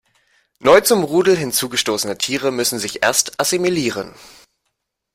Neu 0.57 0.81
zum 0.81 1.03
Rudel 1.03 1.37
hinzugestoßene 1.37 2.17
Tiere 2.17 2.49
müssen 2.51 2.79
sich 2.79 3.03
erst 3.03 3.39
assimilieren. 3.39 4.15